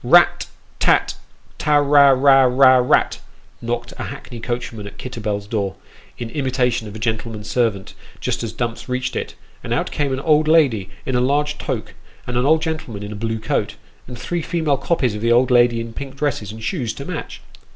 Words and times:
Rat 0.03 0.47
tat 0.79 1.13
ta 1.59 1.75
ra 1.75 2.09
ra 2.09 2.45
ra 2.45 2.45
ra 2.45 2.77
rat 2.79 3.19
knocked 3.61 3.93
a 3.99 4.05
hackney 4.05 4.39
coachman 4.39 4.87
at 4.87 4.97
Kit 4.97 5.11
terbell's 5.11 5.45
door, 5.45 5.75
in 6.17 6.31
imitation 6.31 6.87
of 6.87 6.95
a 6.95 6.97
gentleman's 6.97 7.47
servant, 7.51 7.93
just 8.19 8.41
as 8.41 8.51
Dumps 8.51 8.89
reached 8.89 9.15
it; 9.15 9.35
and 9.63 9.71
out 9.71 9.91
came 9.91 10.11
an 10.11 10.19
old 10.19 10.47
lady 10.47 10.89
in 11.05 11.13
a 11.13 11.21
large 11.21 11.59
toque, 11.59 11.93
and 12.25 12.35
an 12.35 12.47
old 12.47 12.63
gentleman 12.63 13.03
in 13.03 13.11
a 13.11 13.15
blue 13.15 13.37
coat, 13.39 13.75
and 14.07 14.17
three 14.17 14.41
female 14.41 14.77
copies 14.77 15.13
of 15.13 15.21
the 15.21 15.31
old 15.31 15.51
lady 15.51 15.79
in 15.79 15.93
pink 15.93 16.15
dresses, 16.15 16.51
and 16.51 16.63
shoes 16.63 16.95
to 16.95 17.05
match. 17.05 17.41